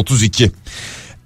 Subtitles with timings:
[0.00, 0.50] 32.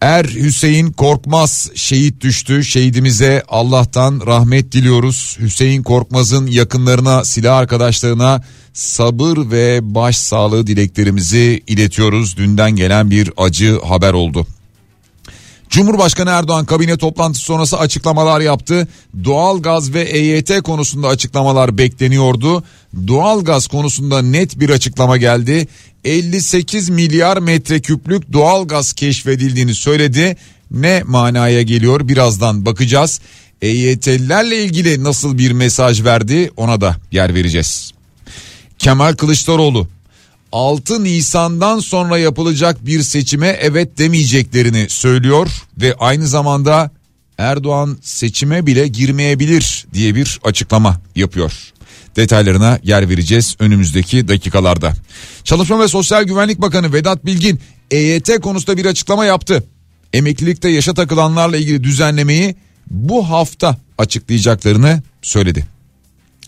[0.01, 2.65] Er Hüseyin Korkmaz şehit düştü.
[2.65, 5.37] Şehidimize Allah'tan rahmet diliyoruz.
[5.41, 12.37] Hüseyin Korkmaz'ın yakınlarına, silah arkadaşlarına sabır ve baş sağlığı dileklerimizi iletiyoruz.
[12.37, 14.47] Dünden gelen bir acı haber oldu.
[15.71, 18.89] Cumhurbaşkanı Erdoğan kabine toplantısı sonrası açıklamalar yaptı.
[19.25, 22.65] Doğalgaz ve EYT konusunda açıklamalar bekleniyordu.
[23.09, 25.69] Doğalgaz konusunda net bir açıklama geldi.
[26.05, 30.37] 58 milyar metreküplük doğalgaz keşfedildiğini söyledi.
[30.71, 33.21] Ne manaya geliyor birazdan bakacağız.
[33.63, 37.93] EYT'lilerle ilgili nasıl bir mesaj verdi ona da yer vereceğiz.
[38.79, 39.89] Kemal Kılıçdaroğlu
[40.55, 46.91] 6 Nisan'dan sonra yapılacak bir seçime evet demeyeceklerini söylüyor ve aynı zamanda
[47.39, 51.53] Erdoğan seçime bile girmeyebilir diye bir açıklama yapıyor.
[52.17, 54.93] Detaylarına yer vereceğiz önümüzdeki dakikalarda.
[55.45, 59.65] Çalışma ve Sosyal Güvenlik Bakanı Vedat Bilgin EYT konusunda bir açıklama yaptı.
[60.13, 62.57] Emeklilikte yaşa takılanlarla ilgili düzenlemeyi
[62.91, 65.67] bu hafta açıklayacaklarını söyledi.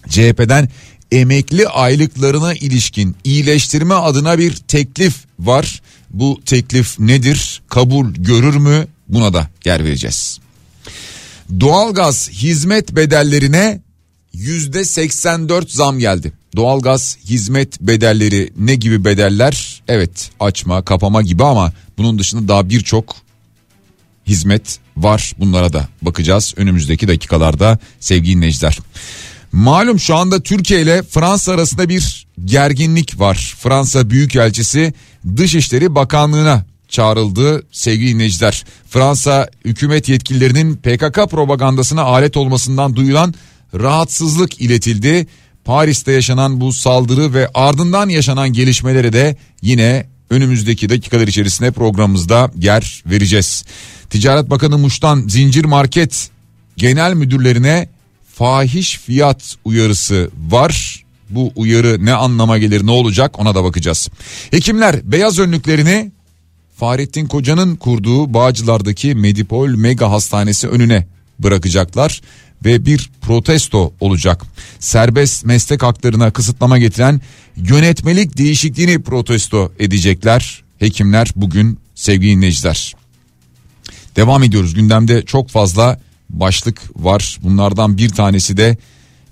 [0.09, 0.69] CHP'den
[1.13, 5.83] emekli aylıklarına ilişkin iyileştirme adına bir teklif var.
[6.11, 7.63] Bu teklif nedir?
[7.69, 8.87] Kabul görür mü?
[9.09, 10.39] Buna da yer vereceğiz.
[11.61, 13.81] Doğalgaz hizmet bedellerine
[14.33, 16.33] yüzde 84 zam geldi.
[16.57, 19.83] Doğalgaz hizmet bedelleri ne gibi bedeller?
[19.89, 23.17] Evet açma kapama gibi ama bunun dışında daha birçok
[24.27, 25.33] hizmet var.
[25.39, 28.79] Bunlara da bakacağız önümüzdeki dakikalarda sevgili dinleyiciler.
[29.57, 33.55] Malum şu anda Türkiye ile Fransa arasında bir gerginlik var.
[33.59, 34.95] Fransa Büyükelçisi
[35.37, 38.65] Dışişleri Bakanlığı'na çağrıldı sevgili dinleyiciler.
[38.89, 43.35] Fransa hükümet yetkililerinin PKK propagandasına alet olmasından duyulan
[43.75, 45.27] rahatsızlık iletildi.
[45.65, 53.03] Paris'te yaşanan bu saldırı ve ardından yaşanan gelişmelere de yine önümüzdeki dakikalar içerisinde programımızda yer
[53.07, 53.65] vereceğiz.
[54.11, 56.31] Ticaret Bakanı Muş'tan zincir market
[56.77, 57.96] genel müdürlerine
[58.37, 61.05] fahiş fiyat uyarısı var.
[61.31, 64.09] Bu uyarı ne anlama gelir ne olacak ona da bakacağız.
[64.51, 66.13] Hekimler beyaz önlüklerini
[66.77, 71.07] Fahrettin Koca'nın kurduğu Bağcılar'daki Medipol Mega Hastanesi önüne
[71.39, 72.21] bırakacaklar
[72.65, 74.43] ve bir protesto olacak.
[74.79, 77.21] Serbest meslek haklarına kısıtlama getiren
[77.57, 80.63] yönetmelik değişikliğini protesto edecekler.
[80.79, 82.95] Hekimler bugün sevgili dinleyiciler.
[84.17, 87.39] Devam ediyoruz gündemde çok fazla başlık var.
[87.43, 88.77] Bunlardan bir tanesi de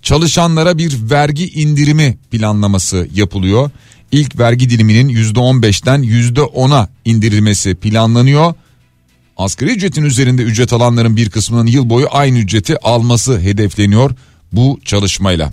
[0.02, 3.70] çalışanlara bir vergi indirimi planlaması yapılıyor.
[4.12, 8.54] İlk vergi diliminin %15'ten %10'a indirilmesi planlanıyor.
[9.36, 14.10] Asgari ücretin üzerinde ücret alanların bir kısmının yıl boyu aynı ücreti alması hedefleniyor
[14.52, 15.52] bu çalışmayla.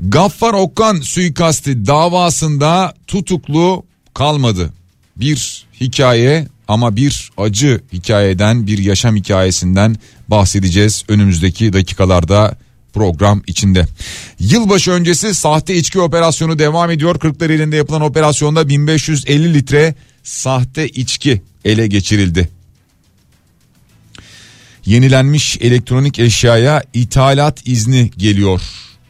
[0.00, 3.84] Gaffar Okkan suikasti davasında tutuklu
[4.14, 4.72] kalmadı.
[5.16, 9.96] Bir hikaye ama bir acı hikayeden bir yaşam hikayesinden
[10.28, 12.56] bahsedeceğiz önümüzdeki dakikalarda
[12.92, 13.86] program içinde.
[14.40, 17.18] Yılbaşı öncesi sahte içki operasyonu devam ediyor.
[17.18, 22.48] Kırklareli'nde yapılan operasyonda 1550 litre sahte içki ele geçirildi.
[24.86, 28.60] Yenilenmiş elektronik eşyaya ithalat izni geliyor.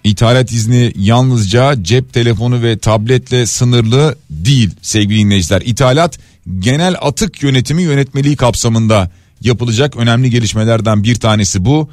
[0.04, 5.62] İthalat izni yalnızca cep telefonu ve tabletle sınırlı değil sevgili dinleyiciler.
[5.64, 6.18] İthalat
[6.58, 9.10] genel atık yönetimi yönetmeliği kapsamında
[9.40, 11.88] yapılacak önemli gelişmelerden bir tanesi bu.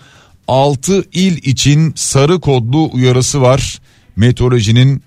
[0.48, 3.80] 6 il için sarı kodlu uyarısı var.
[4.16, 5.04] Meteorolojinin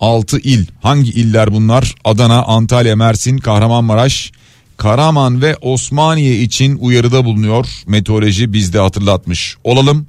[0.00, 0.66] 6 il.
[0.82, 1.94] Hangi iller bunlar?
[2.04, 4.32] Adana, Antalya, Mersin, Kahramanmaraş,
[4.76, 7.66] Karaman ve Osmaniye için uyarıda bulunuyor.
[7.86, 10.06] Meteoroloji bizde hatırlatmış olalım.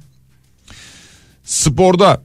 [1.44, 2.22] Sporda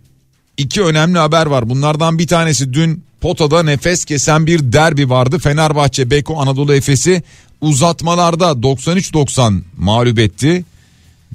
[0.57, 1.69] iki önemli haber var.
[1.69, 5.39] Bunlardan bir tanesi dün potada nefes kesen bir derbi vardı.
[5.39, 7.23] Fenerbahçe Beko Anadolu Efes'i
[7.62, 10.65] uzatmalarda 93-90 mağlup etti.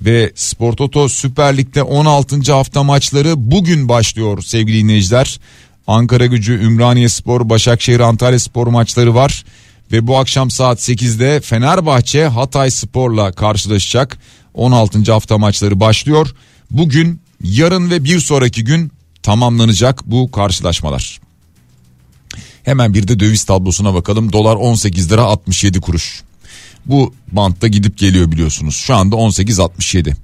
[0.03, 2.53] Ve Spor Toto Süper Lig'de 16.
[2.53, 5.41] hafta maçları bugün başlıyor sevgili dinleyiciler.
[5.87, 9.45] Ankara gücü, Ümraniye Spor, Başakşehir, Antalya Spor maçları var.
[9.93, 14.19] Ve bu akşam saat 8'de Fenerbahçe Hatay Spor'la karşılaşacak.
[14.55, 15.13] 16.
[15.13, 16.35] hafta maçları başlıyor.
[16.71, 18.93] Bugün, yarın ve bir sonraki gün
[19.23, 21.26] tamamlanacak bu karşılaşmalar.
[22.67, 24.33] Hemen bir de döviz tablosuna bakalım.
[24.33, 26.23] Dolar 18 lira 67 kuruş.
[26.87, 28.77] Bu bantta gidip geliyor biliyorsunuz.
[28.77, 30.15] Şu anda 18.67.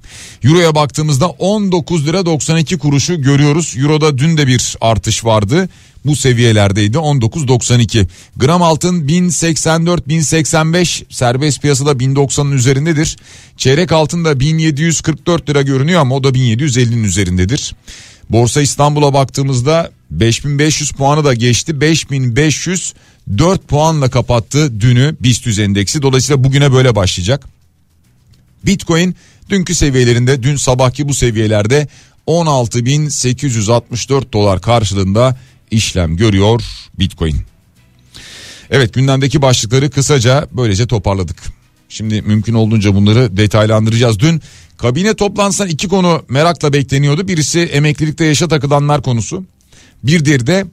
[0.43, 3.75] Euro'ya baktığımızda 19 lira 92 kuruşu görüyoruz.
[3.77, 5.69] Euro'da dün de bir artış vardı.
[6.05, 8.07] Bu seviyelerdeydi 19.92.
[8.37, 13.17] Gram altın 1084 1085 serbest piyasada 1090'ın üzerindedir.
[13.57, 17.75] Çeyrek altın da 1744 lira görünüyor ama o da 1750'nin üzerindedir.
[18.29, 21.81] Borsa İstanbul'a baktığımızda 5500 puanı da geçti.
[21.81, 26.01] 5504 puanla kapattı dünü BIST endeksi.
[26.01, 27.45] Dolayısıyla bugüne böyle başlayacak.
[28.65, 29.15] Bitcoin
[29.49, 31.87] dünkü seviyelerinde dün sabahki bu seviyelerde
[32.27, 35.37] 16.864 dolar karşılığında
[35.71, 36.61] işlem görüyor
[36.99, 37.37] Bitcoin.
[38.69, 41.37] Evet gündemdeki başlıkları kısaca böylece toparladık.
[41.89, 44.19] Şimdi mümkün olduğunca bunları detaylandıracağız.
[44.19, 44.41] Dün
[44.77, 47.27] kabine toplantısından iki konu merakla bekleniyordu.
[47.27, 49.43] Birisi emeklilikte yaşa takılanlar konusu.
[50.03, 50.65] Bir diğeri de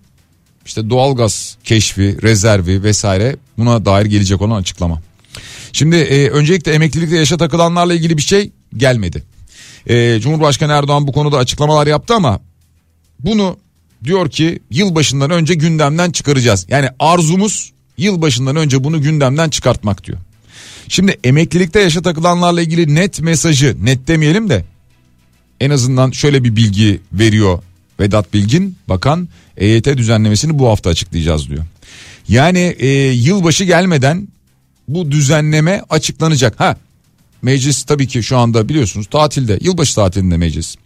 [0.67, 5.03] işte doğalgaz keşfi, rezervi vesaire buna dair gelecek olan açıklama.
[5.73, 9.23] Şimdi e, öncelikle emeklilikte yaşa takılanlarla ilgili bir şey gelmedi.
[9.87, 12.41] E, Cumhurbaşkanı Erdoğan bu konuda açıklamalar yaptı ama
[13.21, 13.57] bunu
[14.05, 16.67] diyor ki yılbaşından önce gündemden çıkaracağız.
[16.69, 20.19] Yani arzumuz yılbaşından önce bunu gündemden çıkartmak diyor.
[20.89, 24.65] Şimdi emeklilikte yaşa takılanlarla ilgili net mesajı net demeyelim de
[25.61, 27.63] en azından şöyle bir bilgi veriyor
[28.01, 31.65] Vedat Bilgin bakan EYT düzenlemesini bu hafta açıklayacağız diyor.
[32.29, 34.29] Yani e, yılbaşı gelmeden
[34.89, 36.61] bu düzenleme açıklanacak.
[36.61, 36.77] Ha
[37.43, 40.77] meclis tabii ki şu anda biliyorsunuz tatilde yılbaşı tatilinde meclis.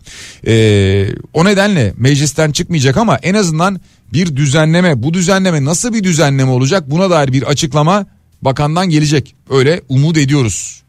[0.47, 3.81] E, o nedenle meclisten çıkmayacak ama en azından
[4.13, 8.07] bir düzenleme bu düzenleme nasıl bir düzenleme olacak buna dair bir açıklama
[8.43, 9.35] bakandan gelecek.
[9.51, 10.84] Öyle umut ediyoruz.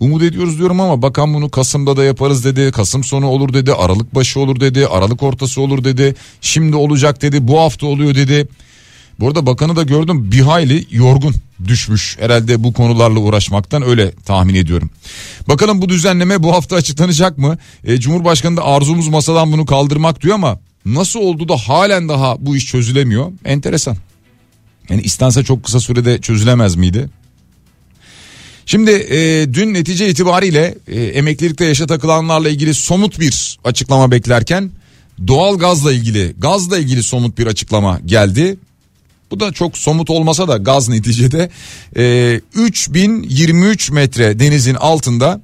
[0.00, 2.72] Umut ediyoruz diyorum ama bakan bunu Kasım'da da yaparız dedi.
[2.72, 3.72] Kasım sonu olur dedi.
[3.72, 4.86] Aralık başı olur dedi.
[4.86, 6.14] Aralık ortası olur dedi.
[6.40, 7.48] Şimdi olacak dedi.
[7.48, 8.48] Bu hafta oluyor dedi.
[9.20, 11.34] Bu arada bakanı da gördüm bir hayli yorgun
[11.68, 14.90] düşmüş herhalde bu konularla uğraşmaktan öyle tahmin ediyorum.
[15.48, 17.58] Bakalım bu düzenleme bu hafta açıklanacak mı?
[17.84, 22.56] E, Cumhurbaşkanı da arzumuz masadan bunu kaldırmak diyor ama nasıl oldu da halen daha bu
[22.56, 23.32] iş çözülemiyor?
[23.44, 23.96] Enteresan.
[24.90, 27.10] Yani istense çok kısa sürede çözülemez miydi?
[28.70, 34.70] Şimdi e, dün netice itibariyle e, emeklilikte yaşa takılanlarla ilgili somut bir açıklama beklerken
[35.26, 38.58] doğal gazla ilgili gazla ilgili somut bir açıklama geldi.
[39.30, 41.50] Bu da çok somut olmasa da gaz neticede
[41.96, 45.40] e, 3023 metre denizin altında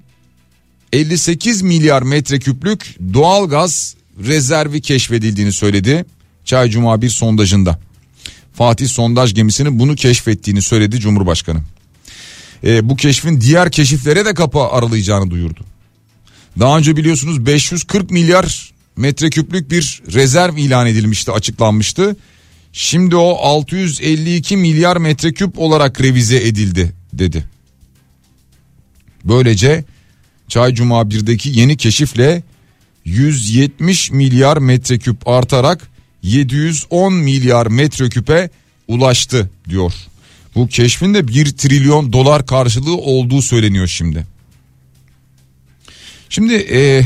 [0.93, 3.97] 58 milyar metreküplük doğal gaz
[4.27, 6.05] rezervi keşfedildiğini söyledi.
[6.45, 7.79] Çay Cuma bir sondajında.
[8.55, 11.61] Fatih sondaj gemisinin bunu keşfettiğini söyledi Cumhurbaşkanı.
[12.67, 15.65] E, bu keşfin diğer keşiflere de kapı aralayacağını duyurdu.
[16.61, 22.17] Daha önce biliyorsunuz 540 milyar metreküplük bir rezerv ilan edilmişti açıklanmıştı.
[22.73, 27.45] Şimdi o 652 milyar metreküp olarak revize edildi dedi.
[29.25, 29.85] Böylece
[30.49, 32.43] Çay Cuma 1'deki yeni keşifle
[33.05, 35.89] 170 milyar metreküp artarak
[36.23, 38.51] 710 milyar metreküpe
[38.89, 39.93] ulaştı diyor.
[40.55, 44.27] Bu keşfin de 1 trilyon dolar karşılığı olduğu söyleniyor şimdi.
[46.29, 47.03] Şimdi e,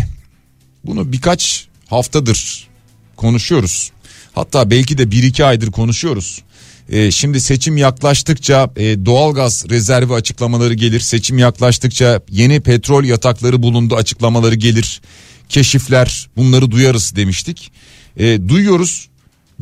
[0.85, 2.69] bunu birkaç haftadır
[3.17, 3.91] konuşuyoruz.
[4.33, 6.43] Hatta belki de 1-2 aydır konuşuyoruz.
[6.89, 11.01] E, şimdi seçim yaklaştıkça e, doğalgaz rezervi açıklamaları gelir.
[11.01, 15.01] Seçim yaklaştıkça yeni petrol yatakları bulundu açıklamaları gelir.
[15.49, 17.73] Keşifler bunları duyarız demiştik.
[18.17, 19.09] E, duyuyoruz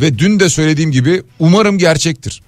[0.00, 2.42] ve dün de söylediğim gibi umarım gerçektir.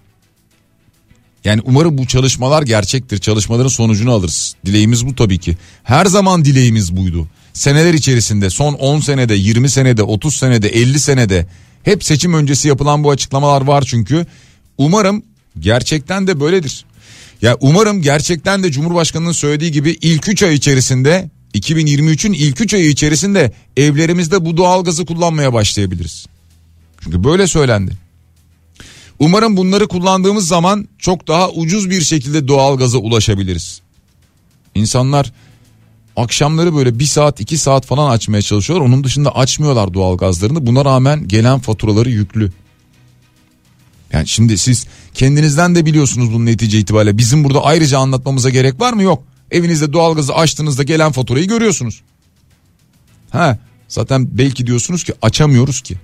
[1.48, 3.18] Yani umarım bu çalışmalar gerçektir.
[3.18, 4.54] Çalışmaların sonucunu alırız.
[4.66, 5.56] Dileğimiz bu tabii ki.
[5.84, 7.26] Her zaman dileğimiz buydu.
[7.52, 11.46] Seneler içerisinde son 10 senede, 20 senede, 30 senede, 50 senede
[11.82, 14.26] hep seçim öncesi yapılan bu açıklamalar var çünkü.
[14.78, 15.22] Umarım
[15.58, 16.84] gerçekten de böyledir.
[17.42, 22.88] Ya umarım gerçekten de Cumhurbaşkanının söylediği gibi ilk 3 ay içerisinde 2023'ün ilk 3 ayı
[22.88, 26.26] içerisinde evlerimizde bu doğalgazı kullanmaya başlayabiliriz.
[27.00, 28.07] Çünkü böyle söylendi.
[29.18, 33.80] Umarım bunları kullandığımız zaman çok daha ucuz bir şekilde doğalgaza ulaşabiliriz.
[34.74, 35.32] İnsanlar
[36.16, 38.86] akşamları böyle bir saat iki saat falan açmaya çalışıyorlar.
[38.86, 40.66] Onun dışında açmıyorlar doğalgazlarını.
[40.66, 42.52] Buna rağmen gelen faturaları yüklü.
[44.12, 47.18] Yani şimdi siz kendinizden de biliyorsunuz bunun netice itibariyle.
[47.18, 49.02] Bizim burada ayrıca anlatmamıza gerek var mı?
[49.02, 49.22] Yok.
[49.50, 52.02] Evinizde doğalgazı açtığınızda gelen faturayı görüyorsunuz.
[53.30, 53.58] Ha
[53.88, 55.96] zaten belki diyorsunuz ki açamıyoruz ki.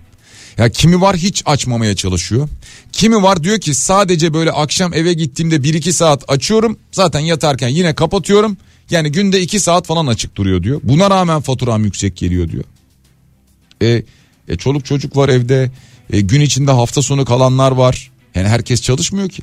[0.59, 2.49] Ya kimi var hiç açmamaya çalışıyor.
[2.93, 6.79] Kimi var diyor ki sadece böyle akşam eve gittiğimde 1-2 saat açıyorum.
[6.93, 8.57] Zaten yatarken yine kapatıyorum.
[8.91, 10.81] Yani günde 2 saat falan açık duruyor diyor.
[10.85, 12.65] Buna rağmen faturam yüksek geliyor diyor.
[13.83, 14.03] E,
[14.49, 15.71] e çoluk çocuk var evde.
[16.11, 18.11] E, gün içinde hafta sonu kalanlar var.
[18.35, 19.43] Yani herkes çalışmıyor ki.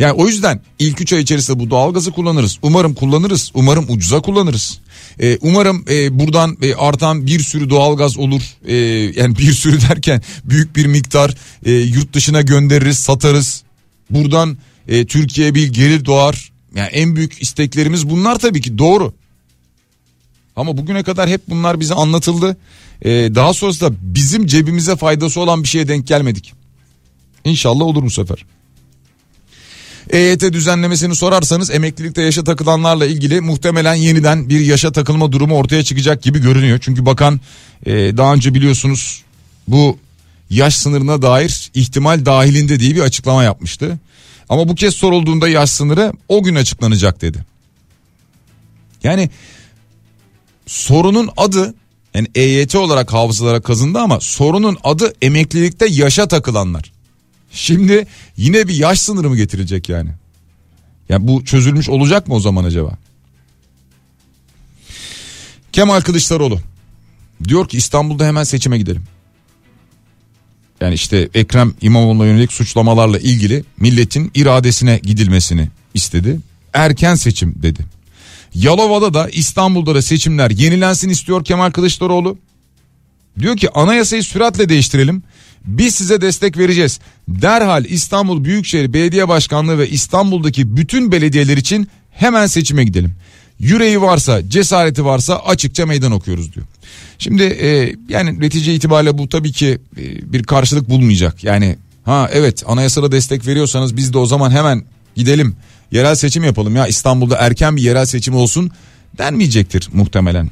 [0.00, 2.58] Yani o yüzden ilk 3 ay içerisinde bu doğalgazı kullanırız.
[2.62, 3.50] Umarım kullanırız.
[3.54, 4.80] Umarım ucuza kullanırız.
[5.20, 8.42] Ee, umarım e, buradan e, artan bir sürü doğalgaz olur.
[8.64, 8.74] E,
[9.20, 13.62] yani bir sürü derken büyük bir miktar e, yurt dışına göndeririz, satarız.
[14.10, 16.52] Buradan e, Türkiye'ye bir gelir doğar.
[16.74, 19.14] Yani en büyük isteklerimiz bunlar tabii ki doğru.
[20.56, 22.56] Ama bugüne kadar hep bunlar bize anlatıldı.
[23.02, 26.52] Ee, daha sonrasında bizim cebimize faydası olan bir şeye denk gelmedik.
[27.44, 28.44] İnşallah olur bu sefer.
[30.12, 36.22] EYT düzenlemesini sorarsanız emeklilikte yaşa takılanlarla ilgili muhtemelen yeniden bir yaşa takılma durumu ortaya çıkacak
[36.22, 36.78] gibi görünüyor.
[36.82, 37.40] Çünkü bakan
[37.86, 39.22] e, daha önce biliyorsunuz
[39.68, 39.98] bu
[40.50, 43.98] yaş sınırına dair ihtimal dahilinde diye bir açıklama yapmıştı.
[44.48, 47.44] Ama bu kez sorulduğunda yaş sınırı o gün açıklanacak dedi.
[49.02, 49.30] Yani
[50.66, 51.74] sorunun adı
[52.14, 56.92] yani EYT olarak hafızalara kazındı ama sorunun adı emeklilikte yaşa takılanlar.
[57.50, 60.10] Şimdi yine bir yaş sınırı mı getirecek yani?
[61.08, 62.98] Yani bu çözülmüş olacak mı o zaman acaba?
[65.72, 66.60] Kemal Kılıçdaroğlu
[67.44, 69.02] diyor ki İstanbul'da hemen seçime gidelim.
[70.80, 76.40] Yani işte Ekrem İmamoğlu'na yönelik suçlamalarla ilgili milletin iradesine gidilmesini istedi.
[76.72, 77.84] Erken seçim dedi.
[78.54, 82.38] Yalova'da da İstanbul'da da seçimler yenilensin istiyor Kemal Kılıçdaroğlu.
[83.38, 85.22] Diyor ki anayasayı süratle değiştirelim.
[85.64, 87.00] Biz size destek vereceğiz.
[87.28, 93.12] Derhal İstanbul Büyükşehir Belediye Başkanlığı ve İstanbul'daki bütün belediyeler için hemen seçime gidelim.
[93.58, 96.66] Yüreği varsa, cesareti varsa açıkça meydan okuyoruz diyor.
[97.18, 101.44] Şimdi e, yani netice itibariyle bu tabii ki e, bir karşılık bulmayacak.
[101.44, 104.84] Yani ha evet anayasada destek veriyorsanız biz de o zaman hemen
[105.16, 105.56] gidelim
[105.92, 108.70] yerel seçim yapalım ya İstanbul'da erken bir yerel seçim olsun
[109.18, 110.50] denmeyecektir muhtemelen.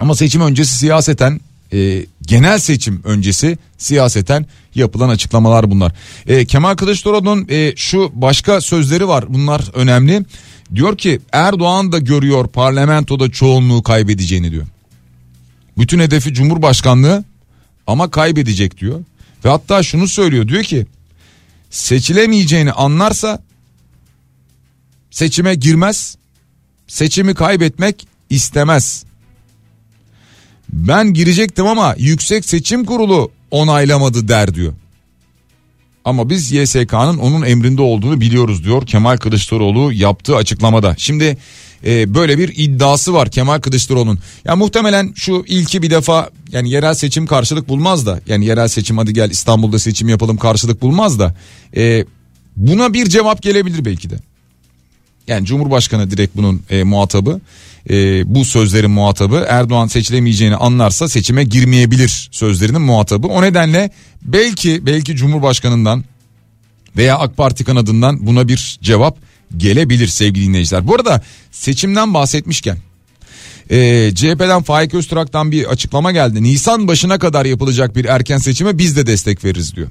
[0.00, 1.40] Ama seçim öncesi siyaseten
[1.72, 5.92] e, genel seçim öncesi siyaseten yapılan açıklamalar bunlar.
[6.26, 10.24] E, Kemal Kılıçdaroğlu'nun e, şu başka sözleri var bunlar önemli.
[10.74, 14.66] Diyor ki Erdoğan da görüyor parlamentoda çoğunluğu kaybedeceğini diyor.
[15.78, 17.24] Bütün hedefi Cumhurbaşkanlığı
[17.86, 19.00] ama kaybedecek diyor.
[19.44, 20.86] Ve hatta şunu söylüyor diyor ki
[21.70, 23.42] seçilemeyeceğini anlarsa
[25.10, 26.16] seçime girmez,
[26.86, 29.04] seçimi kaybetmek istemez.
[30.72, 34.72] Ben girecektim ama Yüksek Seçim Kurulu onaylamadı der diyor.
[36.04, 40.94] Ama biz YSK'nın onun emrinde olduğunu biliyoruz diyor Kemal Kılıçdaroğlu yaptığı açıklamada.
[40.98, 41.36] Şimdi
[41.86, 44.18] e, böyle bir iddiası var Kemal Kılıçdaroğlu'nun.
[44.44, 48.98] Ya muhtemelen şu ilki bir defa yani yerel seçim karşılık bulmaz da yani yerel seçim
[48.98, 51.34] hadi gel İstanbul'da seçim yapalım karşılık bulmaz da
[51.76, 52.04] e,
[52.56, 54.16] buna bir cevap gelebilir belki de.
[55.26, 57.40] Yani Cumhurbaşkanı direkt bunun e, muhatabı
[57.90, 63.26] e, bu sözlerin muhatabı Erdoğan seçilemeyeceğini anlarsa seçime girmeyebilir sözlerinin muhatabı.
[63.26, 63.90] O nedenle
[64.22, 66.04] belki belki Cumhurbaşkanından
[66.96, 69.16] veya AK Parti kanadından buna bir cevap
[69.56, 70.86] gelebilir sevgili dinleyiciler.
[70.86, 72.78] Bu arada seçimden bahsetmişken
[73.70, 76.42] e, CHP'den Faik Öztürk'tan bir açıklama geldi.
[76.42, 79.88] Nisan başına kadar yapılacak bir erken seçime biz de destek veririz diyor.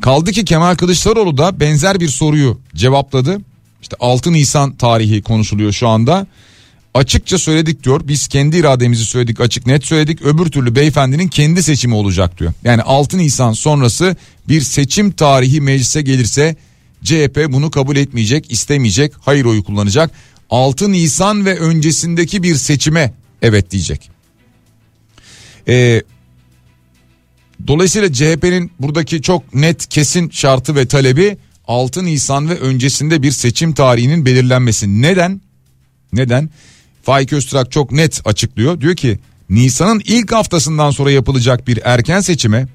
[0.00, 3.40] Kaldı ki Kemal Kılıçdaroğlu da benzer bir soruyu cevapladı.
[3.82, 6.26] İşte 6 Nisan tarihi konuşuluyor şu anda.
[6.94, 8.00] Açıkça söyledik diyor.
[8.04, 10.22] Biz kendi irademizi söyledik açık net söyledik.
[10.22, 12.52] Öbür türlü beyefendinin kendi seçimi olacak diyor.
[12.64, 14.16] Yani 6 Nisan sonrası
[14.48, 16.56] bir seçim tarihi meclise gelirse
[17.04, 20.10] CHP bunu kabul etmeyecek, istemeyecek, hayır oyu kullanacak.
[20.50, 24.10] 6 Nisan ve öncesindeki bir seçime evet diyecek.
[25.68, 26.02] Ee,
[27.66, 33.72] dolayısıyla CHP'nin buradaki çok net kesin şartı ve talebi 6 Nisan ve öncesinde bir seçim
[33.72, 35.02] tarihinin belirlenmesi.
[35.02, 35.40] Neden?
[36.12, 36.50] Neden?
[37.02, 38.80] Faik Öztürk çok net açıklıyor.
[38.80, 39.18] Diyor ki
[39.50, 42.66] Nisan'ın ilk haftasından sonra yapılacak bir erken seçime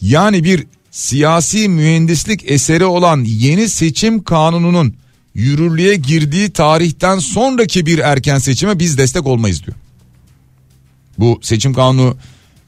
[0.00, 4.94] yani bir siyasi mühendislik eseri olan yeni seçim kanununun
[5.34, 9.76] yürürlüğe girdiği tarihten sonraki bir erken seçime biz destek olmayız diyor.
[11.18, 12.16] Bu seçim kanunu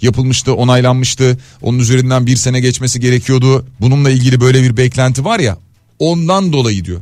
[0.02, 1.38] yapılmıştı, onaylanmıştı.
[1.62, 3.66] Onun üzerinden bir sene geçmesi gerekiyordu.
[3.80, 5.58] Bununla ilgili böyle bir beklenti var ya
[5.98, 7.00] ondan dolayı diyor.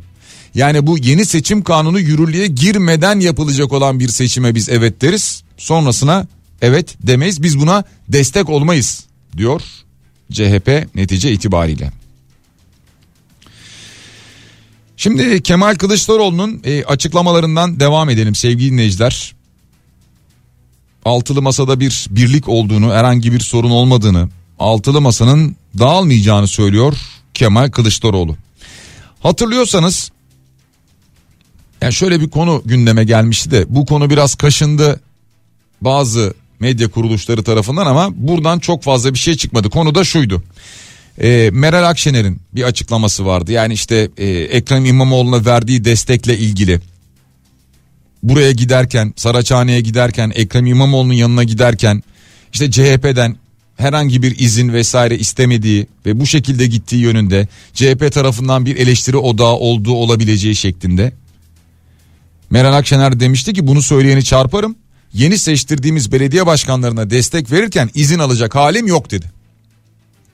[0.57, 5.43] Yani bu yeni seçim kanunu yürürlüğe girmeden yapılacak olan bir seçime biz evet deriz.
[5.57, 6.27] Sonrasına
[6.61, 7.43] evet demeyiz.
[7.43, 9.03] Biz buna destek olmayız
[9.37, 9.61] diyor
[10.31, 11.91] CHP netice itibariyle.
[14.97, 19.35] Şimdi Kemal Kılıçdaroğlu'nun e, açıklamalarından devam edelim sevgili dinleyiciler.
[21.05, 26.97] Altılı masada bir birlik olduğunu, herhangi bir sorun olmadığını, altılı masanın dağılmayacağını söylüyor
[27.33, 28.35] Kemal Kılıçdaroğlu.
[29.19, 30.11] Hatırlıyorsanız
[31.81, 34.99] yani şöyle bir konu gündeme gelmişti de bu konu biraz kaşındı
[35.81, 39.69] bazı medya kuruluşları tarafından ama buradan çok fazla bir şey çıkmadı.
[39.69, 40.43] Konu da şuydu.
[41.21, 43.51] E, Meral Akşener'in bir açıklaması vardı.
[43.51, 46.79] Yani işte e, Ekrem İmamoğlu'na verdiği destekle ilgili.
[48.23, 52.03] Buraya giderken Saraçhane'ye giderken Ekrem İmamoğlu'nun yanına giderken
[52.53, 53.35] işte CHP'den
[53.77, 59.53] herhangi bir izin vesaire istemediği ve bu şekilde gittiği yönünde CHP tarafından bir eleştiri odağı
[59.53, 61.13] olduğu olabileceği şeklinde.
[62.49, 64.75] Meral Akşener demişti ki bunu söyleyeni çarparım.
[65.13, 69.25] Yeni seçtirdiğimiz belediye başkanlarına destek verirken izin alacak halim yok dedi.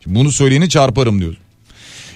[0.03, 1.37] Şimdi bunu söyleyeni çarparım diyor.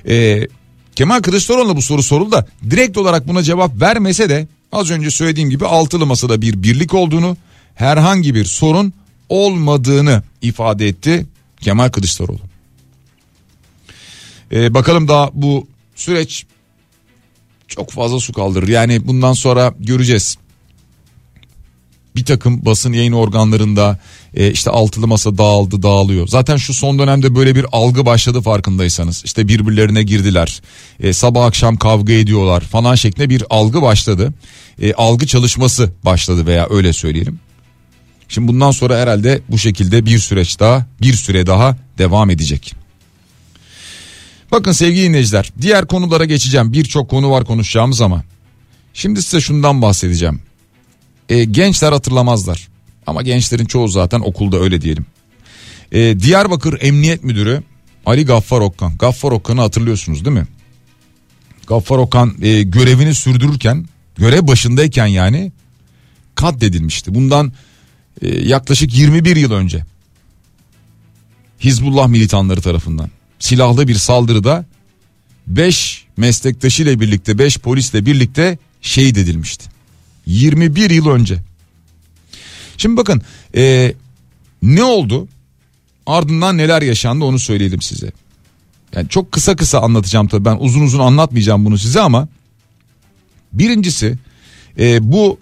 [0.08, 0.48] Ee,
[0.96, 5.50] Kemal Kılıçdaroğlu'na bu soru soruldu da direkt olarak buna cevap vermese de az önce söylediğim
[5.50, 7.38] gibi altılı masada bir birlik olduğunu
[7.76, 8.94] herhangi bir sorun
[9.30, 11.26] olmadığını ifade etti
[11.62, 12.40] Kemal Kılıçdaroğlu.
[14.52, 16.46] Ee, bakalım daha bu süreç
[17.68, 18.68] çok fazla su kaldırır.
[18.68, 20.38] Yani bundan sonra göreceğiz.
[22.16, 24.00] Bir takım basın yayın organlarında
[24.34, 26.28] e, işte altılı masa dağıldı dağılıyor.
[26.28, 29.22] Zaten şu son dönemde böyle bir algı başladı farkındaysanız.
[29.26, 30.62] İşte birbirlerine girdiler.
[31.00, 34.34] E, sabah akşam kavga ediyorlar falan şeklinde bir algı başladı.
[34.82, 37.40] E, algı çalışması başladı veya öyle söyleyelim.
[38.30, 42.87] Şimdi bundan sonra herhalde bu şekilde bir süreç daha bir süre daha devam edecek.
[44.52, 48.24] Bakın sevgili dinleyiciler diğer konulara geçeceğim birçok konu var konuşacağımız ama
[48.94, 50.40] şimdi size şundan bahsedeceğim.
[51.30, 52.68] E, gençler hatırlamazlar
[53.08, 55.06] ama gençlerin çoğu zaten okulda öyle diyelim.
[55.92, 57.64] E, Diyarbakır Emniyet Müdürü
[58.06, 58.98] Ali Gaffar Okkan.
[58.98, 60.48] Gaffar Okkan'ı hatırlıyorsunuz değil mi?
[61.68, 63.86] Gaffar Okkan e, görevini sürdürürken
[64.18, 65.52] görev başındayken yani
[66.36, 67.16] katledilmişti.
[67.16, 67.54] Bundan
[68.22, 69.86] e, yaklaşık 21 yıl önce
[71.60, 74.66] Hizbullah militanları tarafından silahlı bir saldırıda
[75.48, 79.66] 5 meslektaşıyla birlikte 5 polisle birlikte şehit edilmişti.
[80.26, 81.38] 21 yıl önce.
[82.78, 83.22] Şimdi bakın
[83.56, 83.94] e,
[84.64, 85.28] ne oldu?
[86.06, 88.12] Ardından neler yaşandı onu söyleyelim size.
[88.96, 92.28] Yani çok kısa kısa anlatacağım tabii ben uzun uzun anlatmayacağım bunu size ama
[93.54, 94.18] birincisi
[94.80, 95.40] e, bu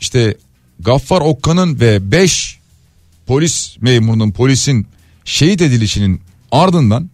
[0.00, 0.36] işte
[0.80, 2.58] Gaffar Okkan'ın ve 5
[3.26, 4.86] polis memurunun polisin
[5.24, 6.20] şehit edilişinin
[6.52, 7.10] ardından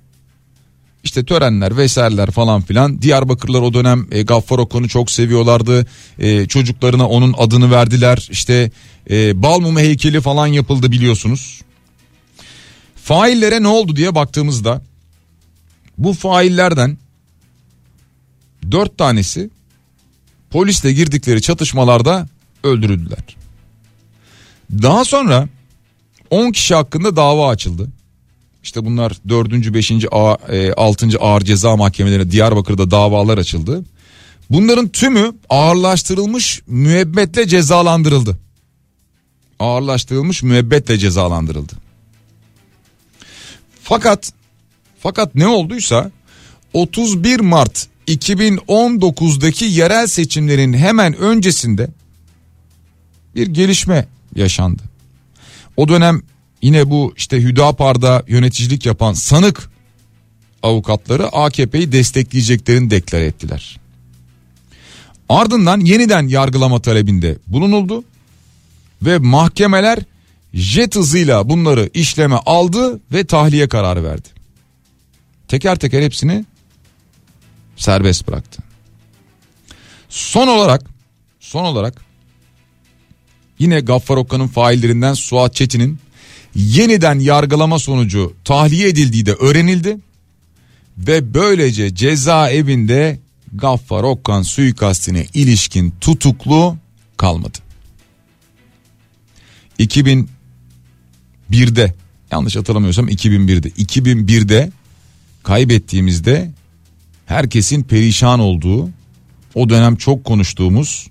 [1.05, 5.87] işte törenler vesaireler falan filan Diyarbakırlar o dönem e, Gaffar Okkan'ı çok seviyorlardı
[6.19, 8.71] e, çocuklarına onun adını verdiler işte
[9.11, 11.61] e, Balmum heykeli falan yapıldı biliyorsunuz
[12.97, 14.83] faillere ne oldu diye baktığımızda
[15.99, 16.99] bu faillerden
[18.71, 19.51] dört tanesi
[20.51, 22.29] polisle girdikleri çatışmalarda
[22.65, 23.37] öldürüldüler.
[24.71, 25.49] Daha sonra
[26.31, 27.89] 10 kişi hakkında dava açıldı.
[28.63, 29.53] İşte bunlar 4.
[29.75, 29.93] 5.
[30.77, 31.19] 6.
[31.21, 33.85] ağır ceza mahkemelerine Diyarbakır'da davalar açıldı.
[34.51, 38.39] Bunların tümü ağırlaştırılmış müebbetle cezalandırıldı.
[39.59, 41.73] Ağırlaştırılmış müebbetle cezalandırıldı.
[43.83, 44.33] Fakat
[45.01, 46.11] fakat ne olduysa
[46.73, 51.89] 31 Mart 2019'daki yerel seçimlerin hemen öncesinde
[53.35, 54.83] bir gelişme yaşandı.
[55.77, 56.23] O dönem
[56.63, 59.71] yine bu işte Hüdapar'da yöneticilik yapan sanık
[60.63, 63.81] avukatları AKP'yi destekleyeceklerini deklar ettiler.
[65.29, 68.05] Ardından yeniden yargılama talebinde bulunuldu
[69.03, 69.99] ve mahkemeler
[70.55, 74.29] jet hızıyla bunları işleme aldı ve tahliye kararı verdi.
[75.49, 76.45] Teker teker hepsini
[77.77, 78.63] serbest bıraktı.
[80.09, 80.91] Son olarak
[81.41, 82.05] son olarak
[83.59, 85.99] yine Gaffar Okka'nın faillerinden Suat Çetin'in
[86.55, 89.99] yeniden yargılama sonucu tahliye edildiği de öğrenildi.
[90.99, 93.19] Ve böylece cezaevinde
[93.53, 96.77] Gaffar Okkan suikastine ilişkin tutuklu
[97.17, 97.59] kalmadı.
[99.79, 101.95] 2001'de
[102.33, 104.71] yanlış hatırlamıyorsam 2001'de 2001'de
[105.43, 106.51] kaybettiğimizde
[107.27, 108.91] herkesin perişan olduğu
[109.55, 111.07] o dönem çok konuştuğumuz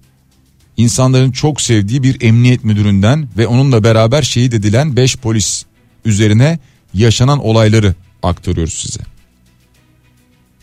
[0.81, 5.65] insanların çok sevdiği bir emniyet müdüründen ve onunla beraber şehit edilen 5 polis
[6.05, 6.59] üzerine
[6.93, 8.99] yaşanan olayları aktarıyoruz size.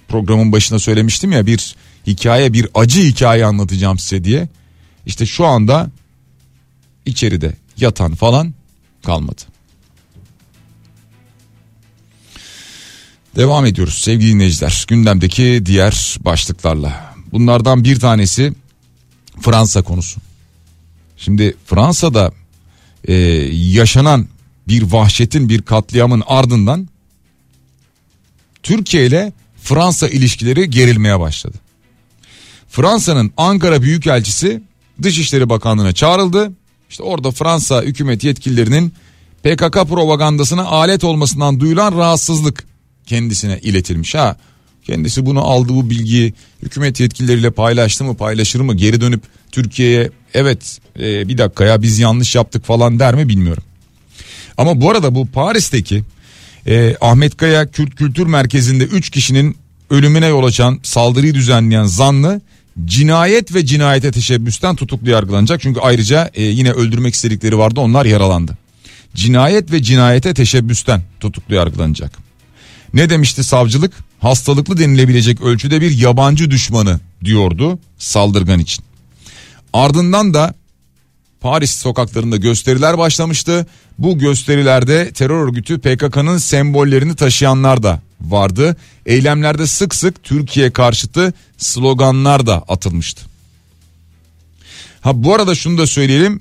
[0.08, 1.76] Programın başında söylemiştim ya bir
[2.06, 4.48] hikaye bir acı hikaye anlatacağım size diye.
[5.06, 5.90] İşte şu anda
[7.06, 8.54] içeride yatan falan
[9.04, 9.42] kalmadı.
[13.36, 17.14] Devam ediyoruz sevgili dinleyiciler gündemdeki diğer başlıklarla.
[17.32, 18.52] Bunlardan bir tanesi
[19.40, 20.20] Fransa konusu.
[21.16, 22.32] Şimdi Fransa'da
[23.04, 23.14] e,
[23.52, 24.28] yaşanan
[24.68, 26.88] bir vahşetin bir katliamın ardından
[28.62, 31.56] Türkiye ile Fransa ilişkileri gerilmeye başladı.
[32.68, 34.62] Fransa'nın Ankara Büyükelçisi
[35.02, 36.52] Dışişleri Bakanlığı'na çağrıldı.
[36.90, 38.94] İşte orada Fransa hükümet yetkililerinin
[39.42, 42.66] PKK propagandasına alet olmasından duyulan rahatsızlık
[43.06, 44.14] kendisine iletilmiş.
[44.14, 44.36] Ha
[44.88, 49.22] kendisi bunu aldı bu bilgiyi hükümet yetkilileriyle paylaştı mı paylaşır mı geri dönüp
[49.52, 53.62] Türkiye'ye evet e, bir dakika ya biz yanlış yaptık falan der mi bilmiyorum.
[54.58, 56.04] Ama bu arada bu Paris'teki
[56.66, 59.56] e, Ahmet Kaya Kürt Kültür Merkezi'nde 3 kişinin
[59.90, 62.40] ölümüne yol açan saldırıyı düzenleyen zanlı
[62.84, 65.60] cinayet ve cinayete teşebbüsten tutuklu yargılanacak.
[65.60, 68.58] Çünkü ayrıca e, yine öldürmek istedikleri vardı onlar yaralandı.
[69.14, 72.12] Cinayet ve cinayete teşebbüsten tutuklu yargılanacak.
[72.94, 74.07] Ne demişti savcılık?
[74.20, 78.84] Hastalıklı denilebilecek ölçüde bir yabancı düşmanı diyordu saldırgan için.
[79.72, 80.54] Ardından da
[81.40, 83.66] Paris sokaklarında gösteriler başlamıştı.
[83.98, 88.76] Bu gösterilerde terör örgütü PKK'nın sembollerini taşıyanlar da vardı.
[89.06, 93.22] Eylemlerde sık sık Türkiye karşıtı sloganlar da atılmıştı.
[95.00, 96.40] Ha bu arada şunu da söyleyelim.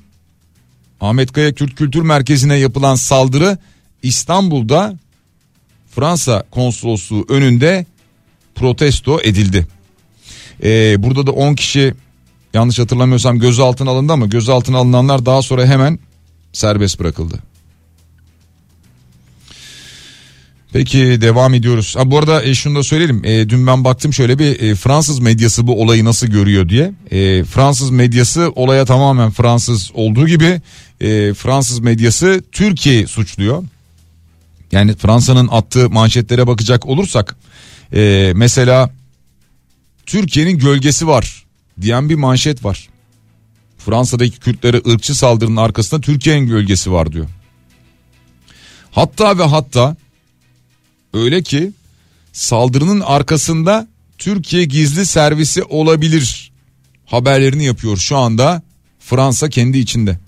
[1.02, 3.58] Ahmet Kaya Kürt Kültür Merkezi'ne yapılan saldırı
[4.04, 4.98] İstanbul'da
[5.98, 7.86] Fransa konsolosluğu önünde
[8.56, 9.68] protesto edildi.
[10.64, 11.94] Ee, burada da 10 kişi
[12.54, 16.00] yanlış hatırlamıyorsam gözaltına alındı ama gözaltına alınanlar daha sonra hemen
[16.54, 17.40] serbest bırakıldı.
[20.74, 21.96] Peki devam ediyoruz.
[21.96, 23.26] Ha, bu arada e, şunu da söyleyelim.
[23.26, 26.92] E, dün ben baktım şöyle bir e, Fransız medyası bu olayı nasıl görüyor diye.
[27.12, 30.62] E, Fransız medyası olaya tamamen Fransız olduğu gibi
[31.02, 33.64] e, Fransız medyası Türkiye suçluyor.
[34.72, 37.36] Yani Fransa'nın attığı manşetlere bakacak olursak
[37.94, 38.90] e, mesela
[40.06, 41.46] Türkiye'nin gölgesi var
[41.82, 42.90] diyen bir manşet var.
[43.78, 47.28] Fransa'daki Kürtlere ırkçı saldırının arkasında Türkiye'nin gölgesi var diyor.
[48.92, 49.96] Hatta ve hatta
[51.14, 51.72] öyle ki
[52.34, 56.52] saldırının arkasında Türkiye gizli servisi olabilir
[57.06, 58.62] haberlerini yapıyor şu anda
[59.00, 60.20] Fransa kendi içinde.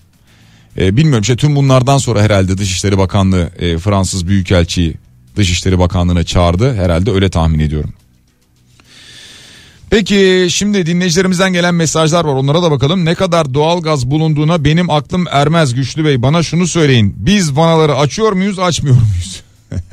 [0.80, 4.94] E, bilmiyorum işte tüm bunlardan sonra herhalde Dışişleri Bakanlığı e, Fransız Büyükelçiyi
[5.36, 7.94] Dışişleri Bakanlığı'na çağırdı herhalde öyle tahmin ediyorum.
[9.89, 13.06] Peki şimdi dinleyicilerimizden gelen mesajlar var onlara da bakalım.
[13.06, 16.22] Ne kadar doğal gaz bulunduğuna benim aklım ermez Güçlü Bey.
[16.22, 17.15] Bana şunu söyleyin.
[17.18, 19.42] Biz vanaları açıyor muyuz açmıyor muyuz?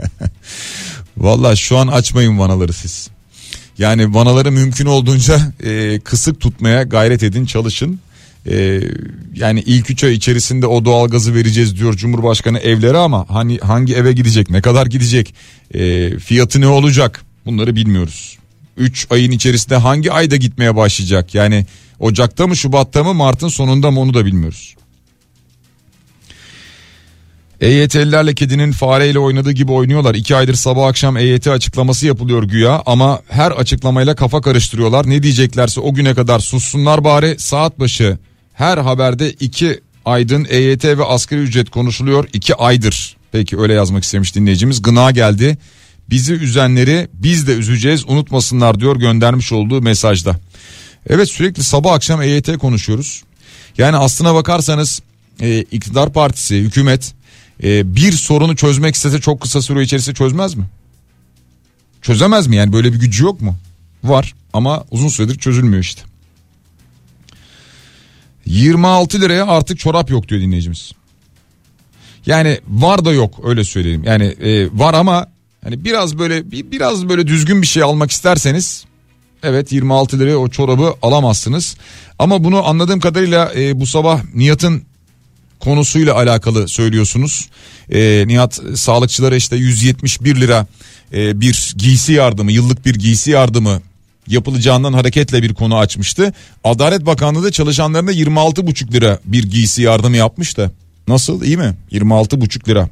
[1.16, 3.09] Valla şu an açmayın vanaları siz.
[3.79, 8.01] Yani vanaları mümkün olduğunca e, kısık tutmaya gayret edin çalışın.
[8.50, 8.80] E,
[9.35, 14.12] yani ilk üç ay içerisinde o doğalgazı vereceğiz diyor Cumhurbaşkanı evlere ama hani hangi eve
[14.12, 15.35] gidecek ne kadar gidecek
[15.74, 18.38] e, fiyatı ne olacak bunları bilmiyoruz.
[18.76, 21.66] 3 ayın içerisinde hangi ayda gitmeye başlayacak yani
[22.00, 24.76] Ocak'ta mı Şubat'ta mı Mart'ın sonunda mı onu da bilmiyoruz.
[27.61, 30.14] EYT'lilerle kedinin fareyle oynadığı gibi oynuyorlar.
[30.14, 35.11] İki aydır sabah akşam EYT açıklaması yapılıyor güya ama her açıklamayla kafa karıştırıyorlar.
[35.11, 38.18] Ne diyeceklerse o güne kadar sussunlar bari saat başı
[38.57, 42.29] her haberde iki aydın EYT ve asgari ücret konuşuluyor.
[42.33, 43.16] iki aydır.
[43.33, 44.83] Peki öyle yazmak istemiş dinleyicimiz.
[44.83, 45.59] Gına geldi.
[46.11, 50.40] Bizi üzenleri biz de üzeceğiz unutmasınlar diyor göndermiş olduğu mesajda.
[51.09, 53.23] Evet sürekli sabah akşam EYT konuşuyoruz.
[53.79, 55.03] Yani aslına bakarsanız
[55.40, 57.14] e, iktidar partisi, hükümet
[57.62, 60.64] e, bir sorunu çözmek istese çok kısa süre içerisinde çözmez mi?
[62.03, 63.57] Çözemez mi yani böyle bir gücü yok mu?
[64.05, 66.03] Var ama uzun süredir çözülmüyor işte.
[68.46, 70.92] 26 liraya artık çorap yok diyor dinleyicimiz.
[72.26, 74.04] Yani var da yok öyle söyleyeyim.
[74.04, 75.26] Yani e, var ama
[75.64, 78.85] hani biraz böyle bir, biraz böyle düzgün bir şey almak isterseniz
[79.42, 81.76] evet 26 liraya o çorabı alamazsınız.
[82.18, 84.82] Ama bunu anladığım kadarıyla e, bu sabah Nihat'ın
[85.61, 87.48] konusuyla alakalı söylüyorsunuz.
[87.92, 90.66] E, Nihat sağlıkçılara işte 171 lira
[91.12, 93.82] e, bir giysi yardımı yıllık bir giysi yardımı
[94.29, 96.33] yapılacağından hareketle bir konu açmıştı.
[96.65, 100.71] Adalet Bakanlığı da çalışanlarına 26,5 lira bir giysi yardımı yapmış da.
[101.09, 101.75] Nasıl iyi mi?
[101.93, 102.89] 26,5 lira.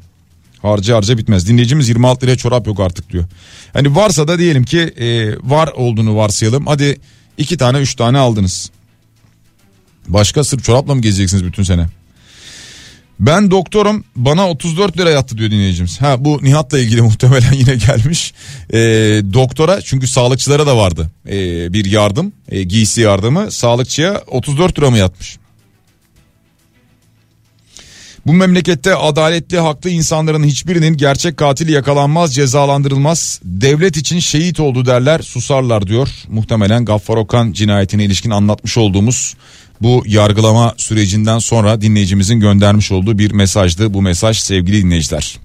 [0.62, 1.48] Harca harca bitmez.
[1.48, 3.24] Dinleyicimiz 26 liraya çorap yok artık diyor.
[3.72, 6.66] Hani varsa da diyelim ki e, var olduğunu varsayalım.
[6.66, 7.00] Hadi
[7.38, 8.70] iki tane üç tane aldınız.
[10.08, 11.86] Başka sırf çorapla mı gezeceksiniz bütün sene?
[13.20, 16.00] Ben doktorum bana 34 lira yattı diyor dinleyicimiz.
[16.00, 18.34] Ha bu Nihat'la ilgili muhtemelen yine gelmiş.
[18.72, 18.78] E,
[19.32, 24.98] doktora çünkü sağlıkçılara da vardı e, bir yardım e, giysi yardımı sağlıkçıya 34 lira mı
[24.98, 25.38] yatmış?
[28.26, 33.40] Bu memlekette adaletli haklı insanların hiçbirinin gerçek katili yakalanmaz cezalandırılmaz.
[33.44, 36.08] Devlet için şehit oldu derler susarlar diyor.
[36.28, 39.34] Muhtemelen Gaffar Okan cinayetine ilişkin anlatmış olduğumuz
[39.80, 45.38] bu yargılama sürecinden sonra dinleyicimizin göndermiş olduğu bir mesajdı bu mesaj sevgili dinleyiciler.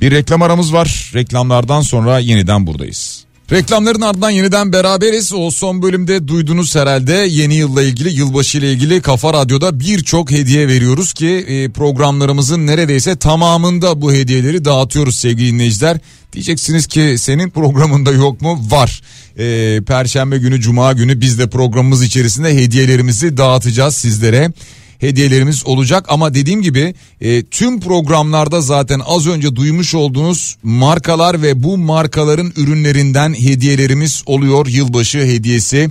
[0.00, 3.15] Bir reklam aramız var reklamlardan sonra yeniden buradayız.
[3.52, 5.32] Reklamların ardından yeniden beraberiz.
[5.32, 10.68] O son bölümde duydunuz herhalde yeni yılla ilgili, yılbaşı ile ilgili Kafa Radyo'da birçok hediye
[10.68, 15.98] veriyoruz ki e, programlarımızın neredeyse tamamında bu hediyeleri dağıtıyoruz sevgili dinleyiciler.
[16.32, 18.60] Diyeceksiniz ki senin programında yok mu?
[18.70, 19.02] Var.
[19.38, 24.52] Ee, Perşembe günü, Cuma günü biz de programımız içerisinde hediyelerimizi dağıtacağız sizlere
[24.98, 31.62] hediyelerimiz olacak ama dediğim gibi e, tüm programlarda zaten az önce duymuş olduğunuz markalar ve
[31.62, 35.90] bu markaların ürünlerinden hediyelerimiz oluyor yılbaşı hediyesi.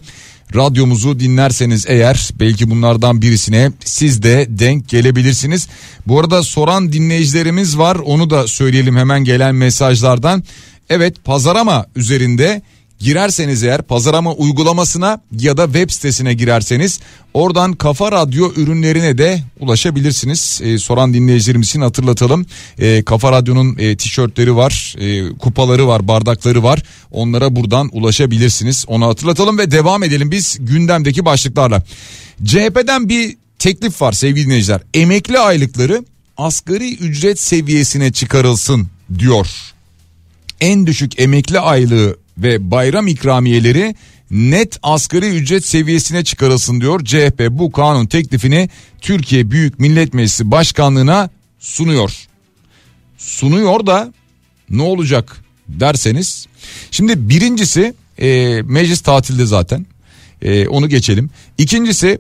[0.56, 5.68] Radyomuzu dinlerseniz eğer belki bunlardan birisine siz de denk gelebilirsiniz.
[6.08, 10.44] Bu arada soran dinleyicilerimiz var onu da söyleyelim hemen gelen mesajlardan.
[10.90, 12.62] Evet pazarama üzerinde
[13.00, 17.00] girerseniz eğer pazarama uygulamasına ya da web sitesine girerseniz
[17.34, 20.62] oradan Kafa Radyo ürünlerine de ulaşabilirsiniz.
[20.64, 22.46] E, soran dinleyicilerimiz için hatırlatalım.
[22.80, 26.84] E, Kafa Radyo'nun e, tişörtleri var, e, kupaları var, bardakları var.
[27.12, 28.86] Onlara buradan ulaşabilirsiniz.
[28.88, 31.84] Onu hatırlatalım ve devam edelim biz gündemdeki başlıklarla.
[32.46, 34.82] CHP'den bir teklif var sevgili dinleyiciler.
[34.94, 36.06] Emekli aylıkları
[36.38, 38.88] asgari ücret seviyesine çıkarılsın
[39.20, 39.48] diyor.
[40.62, 43.96] En düşük emekli aylığı ve bayram ikramiyeleri
[44.32, 47.06] net asgari ücret seviyesine çıkarılsın diyor.
[47.06, 48.70] CHP bu kanun teklifini
[49.02, 52.28] Türkiye Büyük Millet Meclisi Başkanlığına sunuyor.
[53.18, 54.14] Sunuyor da
[54.70, 56.48] ne olacak derseniz.
[56.92, 59.86] Şimdi birincisi e, meclis tatilde zaten
[60.42, 61.30] e, onu geçelim.
[61.58, 62.20] İkincisi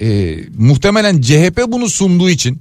[0.00, 2.60] e, muhtemelen CHP bunu sunduğu için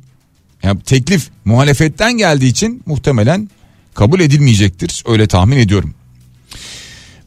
[0.63, 3.49] yani teklif muhalefetten geldiği için muhtemelen
[3.93, 5.93] kabul edilmeyecektir öyle tahmin ediyorum.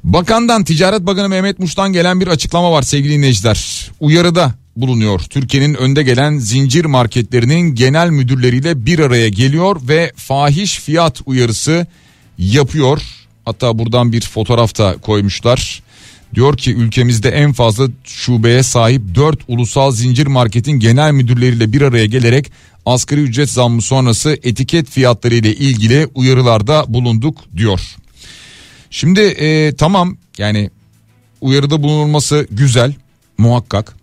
[0.05, 3.91] Bakandan Ticaret Bakanı Mehmet Muş'tan gelen bir açıklama var sevgili dinleyiciler.
[4.01, 5.21] Uyarıda bulunuyor.
[5.21, 11.87] Türkiye'nin önde gelen zincir marketlerinin genel müdürleriyle bir araya geliyor ve fahiş fiyat uyarısı
[12.39, 13.03] yapıyor.
[13.45, 15.83] Hatta buradan bir fotoğraf da koymuşlar.
[16.35, 22.07] Diyor ki ülkemizde en fazla şubeye sahip 4 ulusal zincir marketin genel müdürleriyle bir araya
[22.07, 22.53] gelerek
[22.87, 27.81] asgari ücret zammı sonrası etiket fiyatları ile ilgili uyarılarda bulunduk diyor.
[28.93, 30.71] Şimdi e, tamam yani
[31.41, 32.95] uyarıda bulunulması güzel
[33.39, 33.97] muhakkak.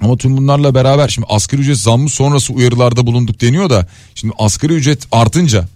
[0.00, 4.72] Ama tüm bunlarla beraber şimdi asgari ücret zammı sonrası uyarılarda bulunduk deniyor da şimdi asgari
[4.72, 5.68] ücret artınca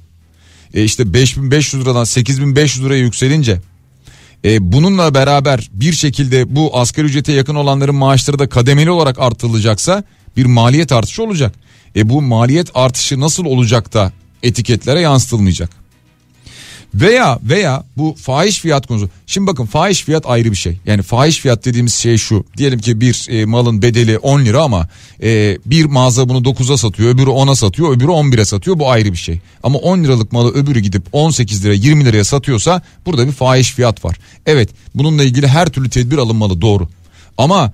[0.75, 3.61] e işte 5500 liradan 8500 liraya yükselince
[4.45, 10.05] e, bununla beraber bir şekilde bu asgari ücrete yakın olanların maaşları da kademeli olarak artırılacaksa
[10.37, 11.55] bir maliyet artışı olacak.
[11.97, 15.82] E bu maliyet artışı nasıl olacak da etiketlere yansıtılmayacak?
[16.94, 19.09] Veya veya bu fahiş fiyat konusu.
[19.26, 20.78] Şimdi bakın fahiş fiyat ayrı bir şey.
[20.87, 22.44] Yani fahiş fiyat dediğimiz şey şu.
[22.57, 24.88] Diyelim ki bir e, malın bedeli 10 lira ama
[25.22, 28.78] e, bir mağaza bunu 9'a satıyor, öbürü 10'a satıyor, öbürü 11'e satıyor.
[28.78, 29.40] Bu ayrı bir şey.
[29.62, 34.05] Ama 10 liralık malı öbürü gidip 18 lira 20 liraya satıyorsa burada bir fahiş fiyat
[34.05, 34.16] var.
[34.46, 36.88] Evet bununla ilgili her türlü tedbir alınmalı doğru.
[37.38, 37.72] Ama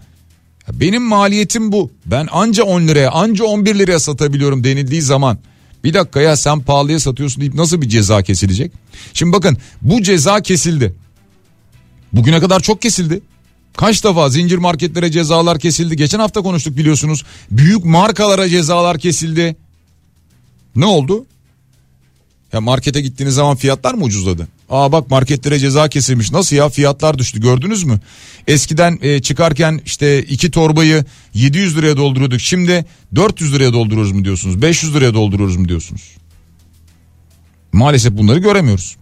[0.73, 1.91] benim maliyetim bu.
[2.07, 5.39] Ben anca 10 liraya anca 11 liraya satabiliyorum denildiği zaman
[5.85, 8.73] bir dakika ya sen pahalıya satıyorsun deyip nasıl bir ceza kesilecek?
[9.15, 10.95] Şimdi bakın bu ceza kesildi.
[12.13, 13.21] Bugüne kadar çok kesildi.
[13.77, 15.97] Kaç defa zincir marketlere cezalar kesildi.
[15.97, 17.25] Geçen hafta konuştuk biliyorsunuz.
[17.51, 19.57] Büyük markalara cezalar kesildi.
[20.77, 21.27] Ne oldu?
[22.53, 24.49] Ya markete gittiğiniz zaman fiyatlar mı ucuzladı?
[24.71, 26.33] Aa bak marketlere ceza kesilmiş.
[26.33, 28.01] Nasıl ya fiyatlar düştü gördünüz mü?
[28.47, 31.05] Eskiden e, çıkarken işte iki torbayı
[31.35, 32.41] 700 liraya dolduruyorduk.
[32.41, 34.63] Şimdi 400 liraya dolduruyoruz mu diyorsunuz?
[34.63, 36.03] 500 liraya dolduruyoruz mu diyorsunuz?
[37.73, 38.97] Maalesef bunları göremiyoruz.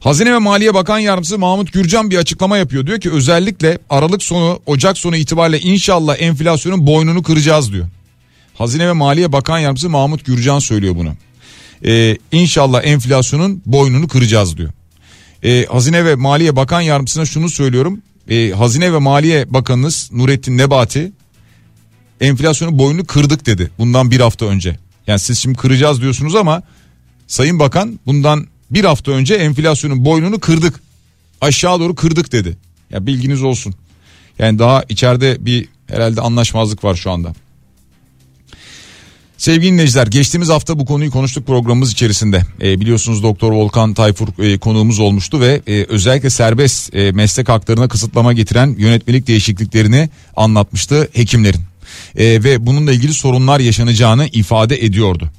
[0.00, 2.86] Hazine ve Maliye Bakan Yardımcısı Mahmut Gürcan bir açıklama yapıyor.
[2.86, 7.86] Diyor ki özellikle Aralık sonu Ocak sonu itibariyle inşallah enflasyonun boynunu kıracağız diyor.
[8.54, 11.14] Hazine ve Maliye Bakan Yardımcısı Mahmut Gürcan söylüyor bunu
[11.86, 14.70] e, inşallah enflasyonun boynunu kıracağız diyor.
[15.42, 18.02] E, Hazine ve Maliye Bakan Yardımcısına şunu söylüyorum.
[18.28, 21.12] E, Hazine ve Maliye Bakanınız Nurettin Nebati
[22.20, 24.78] enflasyonun boynunu kırdık dedi bundan bir hafta önce.
[25.06, 26.62] Yani siz şimdi kıracağız diyorsunuz ama
[27.26, 30.80] Sayın Bakan bundan bir hafta önce enflasyonun boynunu kırdık.
[31.40, 32.56] Aşağı doğru kırdık dedi.
[32.90, 33.74] Ya bilginiz olsun.
[34.38, 37.34] Yani daha içeride bir herhalde anlaşmazlık var şu anda.
[39.40, 42.42] Sevgili dinleyiciler geçtiğimiz hafta bu konuyu konuştuk programımız içerisinde.
[42.62, 47.88] E, biliyorsunuz Doktor Volkan Tayfur e, konuğumuz olmuştu ve e, özellikle serbest e, meslek haklarına
[47.88, 51.60] kısıtlama getiren yönetmelik değişikliklerini anlatmıştı hekimlerin.
[52.16, 55.30] e, ve bununla ilgili sorunlar yaşanacağını ifade ediyordu.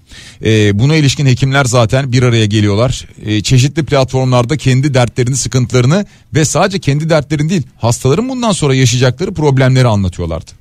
[0.46, 3.08] E, buna ilişkin hekimler zaten bir araya geliyorlar.
[3.26, 9.34] E, çeşitli platformlarda kendi dertlerini, sıkıntılarını ve sadece kendi dertlerini değil hastaların bundan sonra yaşayacakları
[9.34, 10.52] problemleri anlatıyorlardı.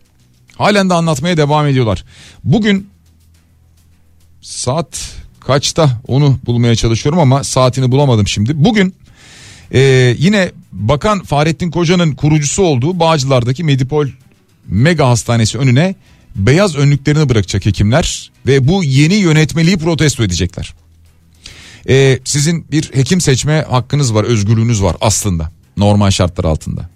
[0.57, 2.05] Halen de anlatmaya devam ediyorlar.
[2.45, 2.91] Bugün
[4.41, 8.65] saat kaçta onu bulmaya çalışıyorum ama saatini bulamadım şimdi.
[8.65, 8.95] Bugün
[9.75, 9.81] e,
[10.19, 14.07] yine Bakan Fahrettin Koca'nın kurucusu olduğu Bağcılar'daki Medipol
[14.67, 15.95] Mega Hastanesi önüne
[16.37, 20.75] beyaz önlüklerini bırakacak hekimler ve bu yeni yönetmeliği protesto edecekler.
[21.89, 26.91] Ee, sizin bir hekim seçme hakkınız var, özgürlüğünüz var aslında normal şartlar altında.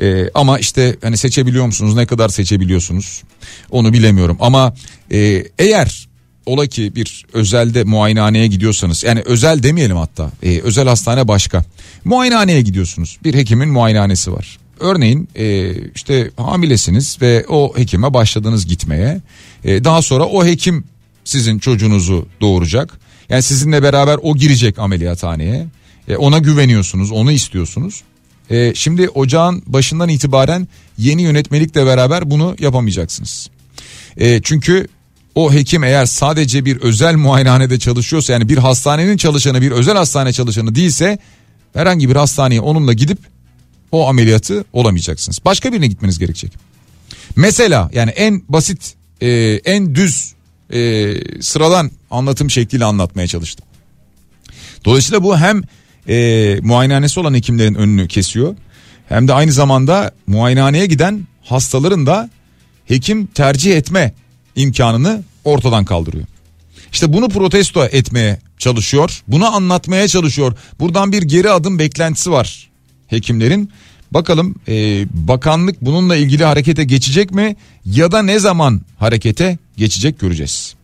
[0.00, 3.22] Ee, ama işte hani seçebiliyor musunuz, ne kadar seçebiliyorsunuz
[3.70, 4.36] onu bilemiyorum.
[4.40, 4.74] Ama
[5.12, 6.08] e, eğer
[6.46, 11.64] ola ki bir özelde muayenehaneye gidiyorsanız yani özel demeyelim hatta e, özel hastane başka
[12.04, 19.20] muayenehaneye gidiyorsunuz bir hekimin muayenehanesi var Örneğin e, işte hamilesiniz ve o hekime başladınız gitmeye.
[19.64, 20.84] E, daha sonra o hekim
[21.24, 23.00] sizin çocuğunuzu doğuracak.
[23.28, 25.66] Yani sizinle beraber o girecek ameliyathaneye.
[26.08, 28.02] E, ona güveniyorsunuz, onu istiyorsunuz.
[28.50, 33.50] E, şimdi ocağın başından itibaren yeni yönetmelikle beraber bunu yapamayacaksınız.
[34.16, 34.88] E, çünkü
[35.34, 40.32] o hekim eğer sadece bir özel muayenehanede çalışıyorsa yani bir hastanenin çalışanı bir özel hastane
[40.32, 41.18] çalışanı değilse
[41.74, 43.18] herhangi bir hastaneye onunla gidip
[43.92, 45.38] o ameliyatı olamayacaksınız.
[45.44, 46.52] Başka birine gitmeniz gerekecek.
[47.36, 49.28] Mesela yani en basit e,
[49.64, 50.32] en düz
[50.72, 53.66] e, sıradan anlatım şekliyle anlatmaya çalıştım.
[54.84, 55.62] Dolayısıyla bu hem
[56.08, 58.56] e, muayenehanesi olan hekimlerin önünü kesiyor
[59.08, 62.30] hem de aynı zamanda muayenehaneye giden hastaların da
[62.86, 64.14] hekim tercih etme
[64.56, 66.24] imkanını ortadan kaldırıyor.
[66.92, 69.22] İşte bunu protesto etmeye çalışıyor.
[69.28, 70.56] Bunu anlatmaya çalışıyor.
[70.80, 72.70] Buradan bir geri adım beklentisi var
[73.06, 73.70] hekimlerin.
[74.10, 80.74] Bakalım e, bakanlık bununla ilgili harekete geçecek mi ya da ne zaman harekete geçecek göreceğiz.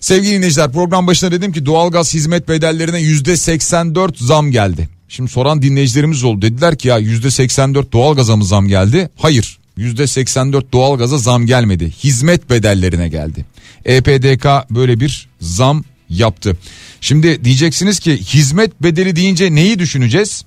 [0.00, 4.88] Sevgili dinleyiciler program başında dedim ki doğalgaz hizmet bedellerine yüzde 84 zam geldi.
[5.08, 9.10] Şimdi soran dinleyicilerimiz oldu dediler ki ya yüzde 84 doğalgaza mı zam geldi?
[9.16, 9.58] Hayır
[10.06, 13.44] 84 doğalgaza zam gelmedi hizmet bedellerine geldi.
[13.84, 16.56] EPDK böyle bir zam yaptı.
[17.00, 20.44] Şimdi diyeceksiniz ki hizmet bedeli deyince neyi düşüneceğiz?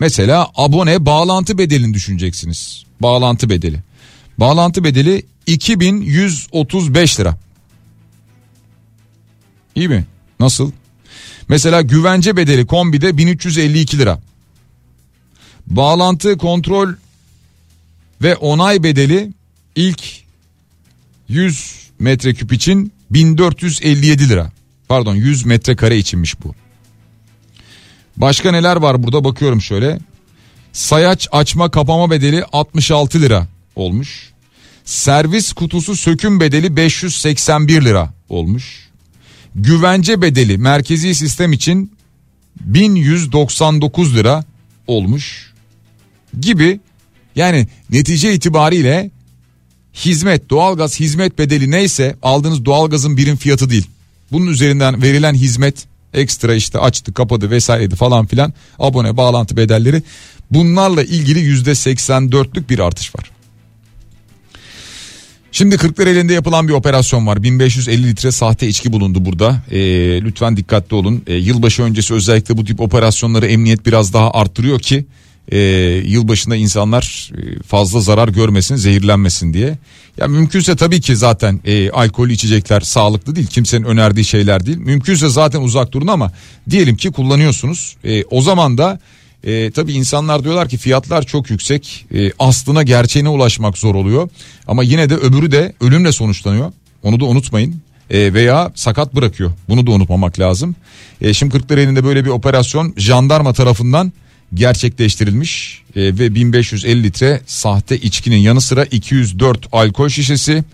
[0.00, 2.84] Mesela abone bağlantı bedelini düşüneceksiniz.
[3.00, 3.80] Bağlantı bedeli.
[4.38, 7.38] Bağlantı bedeli 2135 lira.
[9.74, 10.04] İyi mi?
[10.40, 10.72] Nasıl?
[11.48, 14.20] Mesela güvence bedeli kombide 1352 lira.
[15.66, 16.88] Bağlantı kontrol
[18.22, 19.32] ve onay bedeli
[19.76, 20.02] ilk
[21.28, 24.52] 100 metreküp için 1457 lira.
[24.88, 26.54] Pardon 100 metrekare içinmiş bu.
[28.16, 29.98] Başka neler var burada bakıyorum şöyle.
[30.72, 33.46] Sayaç açma kapama bedeli 66 lira
[33.76, 34.32] olmuş.
[34.84, 38.88] Servis kutusu söküm bedeli 581 lira olmuş.
[39.54, 41.92] Güvence bedeli merkezi sistem için
[42.60, 44.44] 1199 lira
[44.86, 45.52] olmuş
[46.40, 46.80] gibi
[47.36, 49.10] yani netice itibariyle
[49.94, 53.86] hizmet doğalgaz hizmet bedeli neyse aldığınız doğalgazın birim fiyatı değil.
[54.32, 60.02] Bunun üzerinden verilen hizmet ekstra işte açtı kapadı vesaireydi falan filan abone bağlantı bedelleri
[60.50, 63.30] bunlarla ilgili yüzde 84'lük bir artış var.
[65.52, 67.42] Şimdi elinde yapılan bir operasyon var.
[67.42, 69.62] 1550 litre sahte içki bulundu burada.
[69.70, 69.78] E,
[70.22, 71.22] lütfen dikkatli olun.
[71.26, 75.04] E, yılbaşı öncesi özellikle bu tip operasyonları emniyet biraz daha arttırıyor ki
[75.52, 75.58] e,
[76.04, 79.78] yılbaşında insanlar e, fazla zarar görmesin, zehirlenmesin diye.
[80.18, 83.46] Ya mümkünse tabii ki zaten e, alkol içecekler sağlıklı değil.
[83.46, 84.78] Kimsenin önerdiği şeyler değil.
[84.78, 86.32] Mümkünse zaten uzak durun ama
[86.70, 87.96] diyelim ki kullanıyorsunuz.
[88.04, 89.00] E, o zaman da
[89.44, 92.06] e, tabii insanlar diyorlar ki fiyatlar çok yüksek.
[92.14, 94.28] E, aslına gerçeğine ulaşmak zor oluyor.
[94.66, 96.72] Ama yine de öbürü de ölümle sonuçlanıyor.
[97.02, 97.80] Onu da unutmayın.
[98.10, 99.50] E, veya sakat bırakıyor.
[99.68, 100.76] Bunu da unutmamak lazım.
[101.20, 104.12] E, şimdi Kırklareli'nde böyle bir operasyon jandarma tarafından
[104.54, 110.64] gerçekleştirilmiş e, ve 1550 litre sahte içkinin yanı sıra 204 alkol şişesi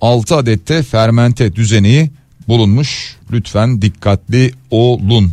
[0.00, 2.10] 6 adette fermente düzeneği
[2.48, 3.16] bulunmuş.
[3.32, 5.32] Lütfen dikkatli olun.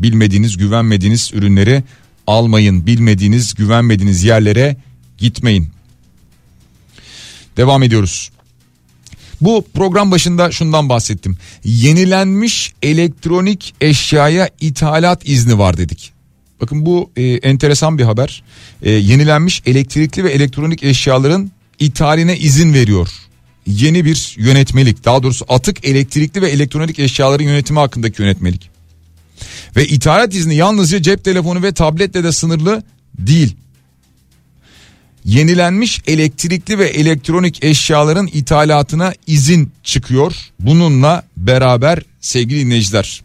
[0.00, 1.82] Bilmediğiniz güvenmediğiniz ürünleri
[2.26, 2.86] almayın.
[2.86, 4.76] Bilmediğiniz güvenmediğiniz yerlere
[5.18, 5.68] gitmeyin.
[7.56, 8.30] Devam ediyoruz.
[9.40, 11.36] Bu program başında şundan bahsettim.
[11.64, 16.13] Yenilenmiş elektronik eşyaya ithalat izni var dedik.
[16.64, 18.42] Bakın bu e, enteresan bir haber.
[18.82, 23.08] E, yenilenmiş elektrikli ve elektronik eşyaların ithaline izin veriyor.
[23.66, 28.70] Yeni bir yönetmelik daha doğrusu atık elektrikli ve elektronik eşyaların yönetimi hakkındaki yönetmelik.
[29.76, 32.82] Ve ithalat izni yalnızca cep telefonu ve tabletle de sınırlı
[33.18, 33.56] değil.
[35.24, 40.34] Yenilenmiş elektrikli ve elektronik eşyaların ithalatına izin çıkıyor.
[40.60, 43.23] Bununla beraber sevgili dinleyiciler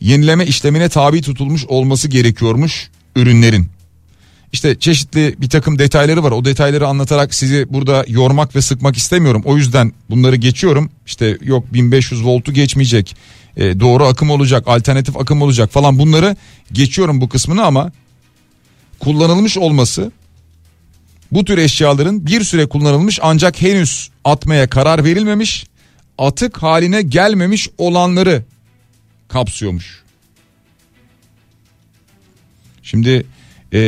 [0.00, 3.68] yenileme işlemine tabi tutulmuş olması gerekiyormuş ürünlerin.
[4.52, 6.30] İşte çeşitli bir takım detayları var.
[6.30, 9.42] O detayları anlatarak sizi burada yormak ve sıkmak istemiyorum.
[9.44, 10.90] O yüzden bunları geçiyorum.
[11.06, 13.16] İşte yok 1500 voltu geçmeyecek.
[13.56, 16.36] E, doğru akım olacak, alternatif akım olacak falan bunları
[16.72, 17.92] geçiyorum bu kısmını ama
[18.98, 20.12] kullanılmış olması
[21.32, 25.66] bu tür eşyaların bir süre kullanılmış ancak henüz atmaya karar verilmemiş,
[26.18, 28.44] atık haline gelmemiş olanları
[29.34, 30.02] kapsıyormuş.
[32.82, 33.26] Şimdi
[33.72, 33.80] e,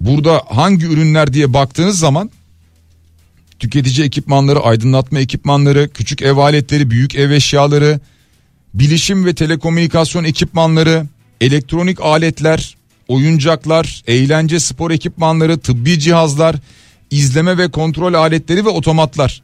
[0.00, 2.30] burada hangi ürünler diye baktığınız zaman
[3.58, 8.00] tüketici ekipmanları, aydınlatma ekipmanları, küçük ev aletleri, büyük ev eşyaları,
[8.74, 11.06] bilişim ve telekomünikasyon ekipmanları,
[11.40, 12.76] elektronik aletler,
[13.08, 16.56] oyuncaklar, eğlence spor ekipmanları, tıbbi cihazlar,
[17.10, 19.42] izleme ve kontrol aletleri ve otomatlar.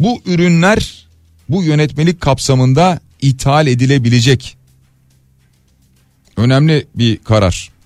[0.00, 1.06] Bu ürünler
[1.48, 4.56] bu yönetmelik kapsamında ithal edilebilecek.
[6.36, 7.78] Önemli bir karar.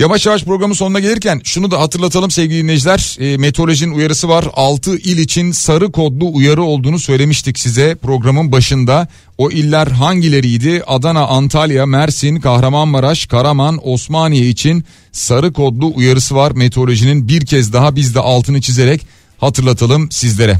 [0.00, 3.16] Yavaş yavaş programın sonuna gelirken şunu da hatırlatalım sevgili dinleyiciler.
[3.20, 4.46] E, meteorolojinin uyarısı var.
[4.54, 9.08] 6 il için sarı kodlu uyarı olduğunu söylemiştik size programın başında.
[9.38, 10.82] O iller hangileriydi?
[10.86, 17.28] Adana, Antalya, Mersin, Kahramanmaraş, Karaman, Osmaniye için sarı kodlu uyarısı var meteorolojinin.
[17.28, 19.06] Bir kez daha biz de altını çizerek
[19.38, 20.58] hatırlatalım sizlere.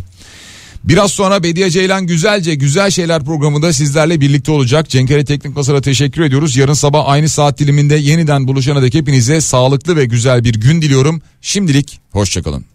[0.85, 4.89] Biraz sonra Bediye Ceylan Güzelce Güzel Şeyler programında sizlerle birlikte olacak.
[4.89, 6.57] Cenkere Teknik Masar'a teşekkür ediyoruz.
[6.57, 11.23] Yarın sabah aynı saat diliminde yeniden buluşana dek hepinize sağlıklı ve güzel bir gün diliyorum.
[11.41, 12.71] Şimdilik hoşçakalın.